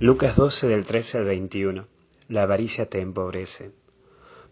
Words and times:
Lucas 0.00 0.36
12 0.36 0.68
del 0.68 0.84
13 0.84 1.18
al 1.18 1.24
21. 1.24 1.84
La 2.28 2.44
avaricia 2.44 2.88
te 2.88 3.00
empobrece. 3.00 3.72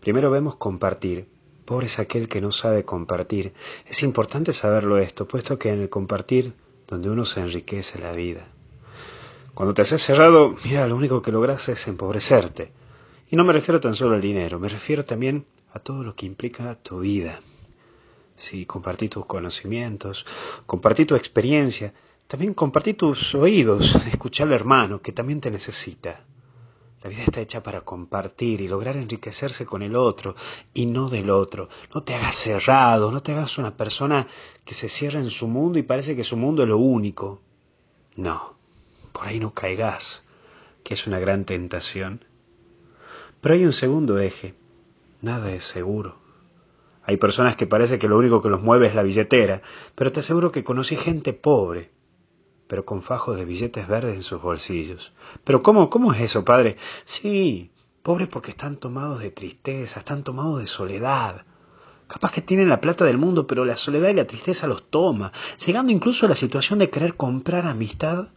Primero 0.00 0.28
vemos 0.28 0.56
compartir. 0.56 1.28
Pobre 1.64 1.86
es 1.86 2.00
aquel 2.00 2.26
que 2.28 2.40
no 2.40 2.50
sabe 2.50 2.84
compartir. 2.84 3.52
Es 3.86 4.02
importante 4.02 4.52
saberlo 4.52 4.98
esto, 4.98 5.28
puesto 5.28 5.56
que 5.56 5.70
en 5.70 5.82
el 5.82 5.88
compartir 5.88 6.54
donde 6.88 7.10
uno 7.10 7.24
se 7.24 7.42
enriquece 7.42 8.00
la 8.00 8.10
vida. 8.10 8.48
Cuando 9.54 9.72
te 9.72 9.82
haces 9.82 10.02
cerrado, 10.02 10.52
mira, 10.64 10.88
lo 10.88 10.96
único 10.96 11.22
que 11.22 11.30
logras 11.30 11.68
es 11.68 11.86
empobrecerte. 11.86 12.72
Y 13.30 13.36
no 13.36 13.44
me 13.44 13.52
refiero 13.52 13.78
tan 13.78 13.94
solo 13.94 14.16
al 14.16 14.20
dinero, 14.20 14.58
me 14.58 14.68
refiero 14.68 15.04
también 15.04 15.46
a 15.72 15.78
todo 15.78 16.02
lo 16.02 16.16
que 16.16 16.26
implica 16.26 16.74
tu 16.74 16.98
vida. 16.98 17.40
Si 18.34 18.66
compartí 18.66 19.08
tus 19.08 19.26
conocimientos, 19.26 20.26
compartí 20.66 21.06
tu 21.06 21.14
experiencia, 21.14 21.94
también 22.28 22.54
compartí 22.54 22.94
tus 22.94 23.34
oídos, 23.34 23.94
escucha 24.06 24.42
al 24.42 24.52
hermano 24.52 25.00
que 25.00 25.12
también 25.12 25.40
te 25.40 25.50
necesita. 25.50 26.24
La 27.02 27.10
vida 27.10 27.22
está 27.22 27.40
hecha 27.40 27.62
para 27.62 27.82
compartir 27.82 28.60
y 28.60 28.68
lograr 28.68 28.96
enriquecerse 28.96 29.64
con 29.64 29.82
el 29.82 29.94
otro 29.94 30.34
y 30.74 30.86
no 30.86 31.08
del 31.08 31.30
otro. 31.30 31.68
No 31.94 32.02
te 32.02 32.14
hagas 32.14 32.34
cerrado, 32.34 33.12
no 33.12 33.22
te 33.22 33.30
hagas 33.30 33.58
una 33.58 33.76
persona 33.76 34.26
que 34.64 34.74
se 34.74 34.88
cierra 34.88 35.20
en 35.20 35.30
su 35.30 35.46
mundo 35.46 35.78
y 35.78 35.84
parece 35.84 36.16
que 36.16 36.24
su 36.24 36.36
mundo 36.36 36.64
es 36.64 36.68
lo 36.68 36.78
único. 36.78 37.42
No, 38.16 38.56
por 39.12 39.26
ahí 39.26 39.38
no 39.38 39.54
caigas, 39.54 40.24
que 40.82 40.94
es 40.94 41.06
una 41.06 41.20
gran 41.20 41.44
tentación. 41.44 42.24
Pero 43.40 43.54
hay 43.54 43.64
un 43.64 43.72
segundo 43.72 44.18
eje. 44.18 44.54
Nada 45.22 45.52
es 45.52 45.62
seguro. 45.62 46.16
Hay 47.04 47.18
personas 47.18 47.54
que 47.54 47.68
parece 47.68 48.00
que 48.00 48.08
lo 48.08 48.18
único 48.18 48.42
que 48.42 48.48
los 48.48 48.62
mueve 48.62 48.88
es 48.88 48.96
la 48.96 49.04
billetera, 49.04 49.62
pero 49.94 50.10
te 50.10 50.20
aseguro 50.20 50.50
que 50.50 50.64
conocí 50.64 50.96
gente 50.96 51.32
pobre 51.32 51.94
pero 52.66 52.84
con 52.84 53.02
fajos 53.02 53.36
de 53.36 53.44
billetes 53.44 53.86
verdes 53.88 54.16
en 54.16 54.22
sus 54.22 54.42
bolsillos. 54.42 55.12
Pero 55.44 55.62
¿cómo, 55.62 55.90
cómo 55.90 56.12
es 56.12 56.20
eso, 56.20 56.44
padre? 56.44 56.76
Sí, 57.04 57.70
pobres 58.02 58.28
porque 58.28 58.50
están 58.50 58.76
tomados 58.76 59.20
de 59.20 59.30
tristeza, 59.30 60.00
están 60.00 60.24
tomados 60.24 60.60
de 60.60 60.66
soledad. 60.66 61.44
Capaz 62.08 62.32
que 62.32 62.40
tienen 62.40 62.68
la 62.68 62.80
plata 62.80 63.04
del 63.04 63.18
mundo, 63.18 63.46
pero 63.46 63.64
la 63.64 63.76
soledad 63.76 64.10
y 64.10 64.14
la 64.14 64.26
tristeza 64.26 64.68
los 64.68 64.90
toma, 64.90 65.32
llegando 65.64 65.92
incluso 65.92 66.26
a 66.26 66.28
la 66.28 66.36
situación 66.36 66.78
de 66.78 66.90
querer 66.90 67.16
comprar 67.16 67.66
amistad 67.66 68.28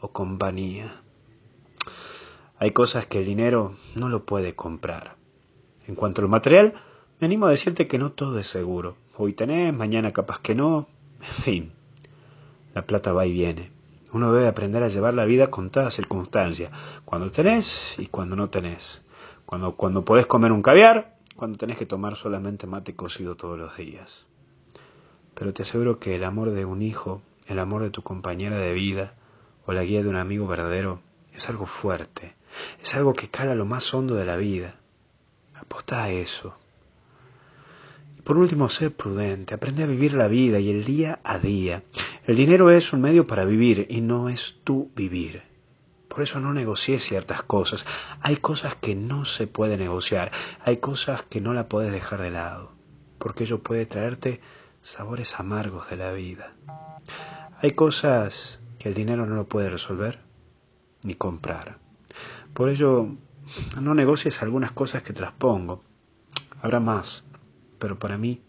o 0.00 0.12
compañía. 0.12 1.02
Hay 2.58 2.70
cosas 2.70 3.06
que 3.06 3.18
el 3.18 3.26
dinero 3.26 3.76
no 3.94 4.08
lo 4.08 4.24
puede 4.24 4.54
comprar. 4.54 5.16
En 5.86 5.94
cuanto 5.94 6.20
a 6.20 6.22
lo 6.22 6.28
material, 6.28 6.74
me 7.20 7.26
animo 7.26 7.46
a 7.46 7.50
decirte 7.50 7.86
que 7.86 7.98
no 7.98 8.12
todo 8.12 8.38
es 8.38 8.46
seguro. 8.46 8.96
Hoy 9.16 9.32
tenés, 9.32 9.74
mañana 9.74 10.12
capaz 10.12 10.40
que 10.40 10.54
no. 10.54 10.88
En 11.20 11.42
fin, 11.42 11.72
la 12.74 12.86
plata 12.86 13.12
va 13.12 13.26
y 13.26 13.32
viene. 13.32 13.75
Uno 14.12 14.32
debe 14.32 14.48
aprender 14.48 14.82
a 14.82 14.88
llevar 14.88 15.14
la 15.14 15.24
vida 15.24 15.50
con 15.50 15.70
todas 15.70 15.94
circunstancias, 15.94 16.70
cuando 17.04 17.30
tenés 17.30 17.98
y 17.98 18.06
cuando 18.06 18.36
no 18.36 18.50
tenés. 18.50 19.02
Cuando, 19.44 19.76
cuando 19.76 20.04
podés 20.04 20.26
comer 20.26 20.52
un 20.52 20.62
caviar, 20.62 21.16
cuando 21.36 21.58
tenés 21.58 21.76
que 21.76 21.86
tomar 21.86 22.16
solamente 22.16 22.66
mate 22.66 22.94
cocido 22.94 23.36
todos 23.36 23.58
los 23.58 23.76
días. 23.76 24.26
Pero 25.34 25.52
te 25.52 25.62
aseguro 25.62 25.98
que 25.98 26.16
el 26.16 26.24
amor 26.24 26.50
de 26.50 26.64
un 26.64 26.82
hijo, 26.82 27.22
el 27.46 27.58
amor 27.58 27.82
de 27.82 27.90
tu 27.90 28.02
compañera 28.02 28.58
de 28.58 28.72
vida 28.72 29.14
o 29.66 29.72
la 29.72 29.84
guía 29.84 30.02
de 30.02 30.08
un 30.08 30.16
amigo 30.16 30.46
verdadero 30.46 31.00
es 31.34 31.48
algo 31.50 31.66
fuerte, 31.66 32.34
es 32.82 32.94
algo 32.94 33.12
que 33.12 33.28
cala 33.28 33.54
lo 33.54 33.66
más 33.66 33.92
hondo 33.92 34.14
de 34.14 34.24
la 34.24 34.36
vida. 34.36 34.76
Aposta 35.54 36.04
a 36.04 36.10
eso. 36.10 36.54
Y 38.18 38.22
por 38.22 38.38
último, 38.38 38.68
sé 38.70 38.90
prudente, 38.90 39.54
aprende 39.54 39.82
a 39.82 39.86
vivir 39.86 40.14
la 40.14 40.28
vida 40.28 40.58
y 40.58 40.70
el 40.70 40.84
día 40.84 41.20
a 41.22 41.38
día. 41.38 41.82
El 42.26 42.34
dinero 42.34 42.70
es 42.72 42.92
un 42.92 43.02
medio 43.02 43.28
para 43.28 43.44
vivir 43.44 43.86
y 43.88 44.00
no 44.00 44.28
es 44.28 44.56
tu 44.64 44.90
vivir. 44.96 45.44
Por 46.08 46.22
eso 46.22 46.40
no 46.40 46.52
negocié 46.52 46.98
ciertas 46.98 47.44
cosas. 47.44 47.86
Hay 48.20 48.38
cosas 48.38 48.74
que 48.74 48.96
no 48.96 49.24
se 49.24 49.46
puede 49.46 49.76
negociar. 49.76 50.32
Hay 50.64 50.78
cosas 50.78 51.22
que 51.22 51.40
no 51.40 51.54
la 51.54 51.68
puedes 51.68 51.92
dejar 51.92 52.20
de 52.20 52.32
lado. 52.32 52.72
Porque 53.20 53.44
ello 53.44 53.62
puede 53.62 53.86
traerte 53.86 54.40
sabores 54.82 55.38
amargos 55.38 55.88
de 55.88 55.98
la 55.98 56.10
vida. 56.10 56.52
Hay 57.62 57.72
cosas 57.72 58.58
que 58.80 58.88
el 58.88 58.94
dinero 58.96 59.24
no 59.26 59.36
lo 59.36 59.46
puede 59.46 59.70
resolver 59.70 60.18
ni 61.04 61.14
comprar. 61.14 61.78
Por 62.54 62.70
ello, 62.70 63.06
no 63.80 63.94
negocies 63.94 64.42
algunas 64.42 64.72
cosas 64.72 65.04
que 65.04 65.12
traspongo. 65.12 65.84
Habrá 66.60 66.80
más, 66.80 67.22
pero 67.78 68.00
para 68.00 68.18
mí 68.18 68.42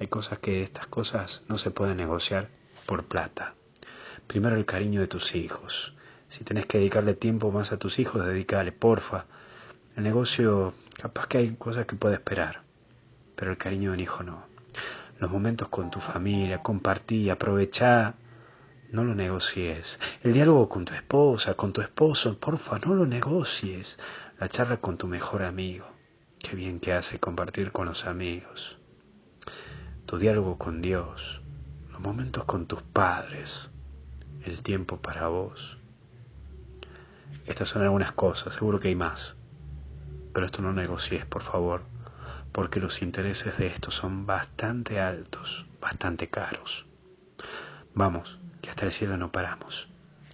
hay 0.00 0.08
cosas 0.08 0.40
que 0.40 0.64
estas 0.64 0.88
cosas 0.88 1.44
no 1.46 1.56
se 1.56 1.70
pueden 1.70 1.98
negociar 1.98 2.61
por 2.82 3.04
plata. 3.04 3.54
Primero 4.26 4.56
el 4.56 4.66
cariño 4.66 5.00
de 5.00 5.08
tus 5.08 5.34
hijos. 5.34 5.94
Si 6.28 6.44
tenés 6.44 6.66
que 6.66 6.78
dedicarle 6.78 7.14
tiempo 7.14 7.50
más 7.52 7.72
a 7.72 7.78
tus 7.78 7.98
hijos, 7.98 8.24
dedícale, 8.24 8.72
porfa. 8.72 9.26
El 9.96 10.04
negocio, 10.04 10.72
capaz 10.96 11.26
que 11.26 11.38
hay 11.38 11.54
cosas 11.56 11.84
que 11.84 11.96
puede 11.96 12.14
esperar, 12.14 12.62
pero 13.36 13.50
el 13.50 13.58
cariño 13.58 13.90
de 13.90 13.96
un 13.96 14.00
hijo 14.00 14.22
no. 14.22 14.46
Los 15.18 15.30
momentos 15.30 15.68
con 15.68 15.90
tu 15.90 16.00
familia, 16.00 16.62
compartí, 16.62 17.28
aprovechá, 17.28 18.14
no 18.90 19.04
lo 19.04 19.14
negocies. 19.14 19.98
El 20.22 20.32
diálogo 20.32 20.68
con 20.68 20.86
tu 20.86 20.94
esposa, 20.94 21.54
con 21.54 21.72
tu 21.72 21.82
esposo, 21.82 22.38
porfa, 22.38 22.78
no 22.78 22.94
lo 22.94 23.06
negocies. 23.06 23.98
La 24.38 24.48
charla 24.48 24.78
con 24.78 24.96
tu 24.96 25.06
mejor 25.06 25.42
amigo. 25.42 25.86
Qué 26.38 26.56
bien 26.56 26.80
que 26.80 26.94
hace 26.94 27.20
compartir 27.20 27.72
con 27.72 27.86
los 27.86 28.06
amigos. 28.06 28.78
Tu 30.06 30.16
diálogo 30.16 30.56
con 30.56 30.80
Dios 30.80 31.41
momentos 32.02 32.44
con 32.44 32.66
tus 32.66 32.82
padres, 32.82 33.70
el 34.44 34.62
tiempo 34.62 35.00
para 35.00 35.28
vos. 35.28 35.78
Estas 37.46 37.68
son 37.68 37.82
algunas 37.82 38.12
cosas, 38.12 38.54
seguro 38.54 38.80
que 38.80 38.88
hay 38.88 38.96
más. 38.96 39.36
Pero 40.34 40.46
esto 40.46 40.62
no 40.62 40.72
negocies, 40.72 41.24
por 41.24 41.42
favor, 41.42 41.82
porque 42.52 42.80
los 42.80 43.02
intereses 43.02 43.56
de 43.56 43.66
esto 43.66 43.90
son 43.90 44.26
bastante 44.26 45.00
altos, 45.00 45.66
bastante 45.80 46.28
caros. 46.28 46.86
Vamos, 47.94 48.38
que 48.60 48.70
hasta 48.70 48.86
el 48.86 48.92
cielo 48.92 49.16
no 49.16 49.30
paramos. 49.30 49.88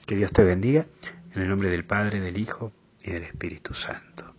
Que 0.07 0.17
Dios 0.17 0.33
te 0.33 0.45
bendiga, 0.45 0.87
en 1.35 1.43
el 1.43 1.49
nombre 1.49 1.71
del 1.71 1.85
Padre, 1.85 2.21
del 2.21 2.39
Hijo 2.39 2.73
y 3.03 3.11
del 3.11 3.25
Espíritu 3.25 3.75
Santo. 3.75 4.35